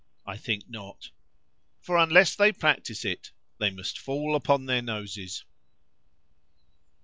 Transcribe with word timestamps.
—I 0.25 0.35
think 0.35 0.67
not; 0.67 1.11
for 1.79 1.95
unless 1.95 2.33
they 2.35 2.51
practise 2.51 3.05
it,——they 3.05 3.69
must 3.69 3.99
fall 3.99 4.33
upon 4.35 4.65
their 4.65 4.81
noses. 4.81 5.43